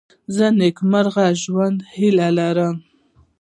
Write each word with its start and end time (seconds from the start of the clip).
زه 0.35 0.45
د 0.53 0.55
نېکمرغه 0.59 1.25
ژوند 1.43 1.77
هیله 1.95 2.27
لرم. 2.37 2.75